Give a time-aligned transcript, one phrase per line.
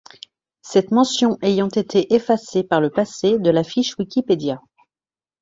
[0.63, 4.59] Cette mention ayant été effacée par le passé de la fiche wikipedia.